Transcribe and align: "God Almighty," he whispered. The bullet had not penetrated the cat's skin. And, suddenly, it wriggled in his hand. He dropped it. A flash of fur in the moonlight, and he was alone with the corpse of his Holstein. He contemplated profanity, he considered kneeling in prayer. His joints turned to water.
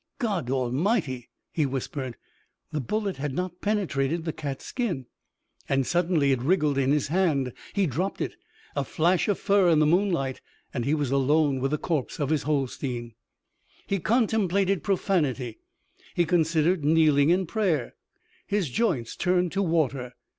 "God 0.17 0.49
Almighty," 0.49 1.29
he 1.51 1.67
whispered. 1.67 2.17
The 2.71 2.81
bullet 2.81 3.17
had 3.17 3.35
not 3.35 3.61
penetrated 3.61 4.25
the 4.25 4.33
cat's 4.33 4.65
skin. 4.65 5.05
And, 5.69 5.85
suddenly, 5.85 6.31
it 6.31 6.41
wriggled 6.41 6.79
in 6.79 6.91
his 6.91 7.09
hand. 7.09 7.53
He 7.73 7.85
dropped 7.85 8.19
it. 8.19 8.33
A 8.75 8.83
flash 8.83 9.27
of 9.27 9.37
fur 9.37 9.69
in 9.69 9.77
the 9.77 9.85
moonlight, 9.85 10.41
and 10.73 10.85
he 10.85 10.95
was 10.95 11.11
alone 11.11 11.59
with 11.59 11.69
the 11.69 11.77
corpse 11.77 12.19
of 12.19 12.31
his 12.31 12.41
Holstein. 12.41 13.13
He 13.85 13.99
contemplated 13.99 14.81
profanity, 14.81 15.59
he 16.15 16.25
considered 16.25 16.83
kneeling 16.83 17.29
in 17.29 17.45
prayer. 17.45 17.93
His 18.47 18.71
joints 18.71 19.15
turned 19.15 19.51
to 19.51 19.61
water. 19.61 20.15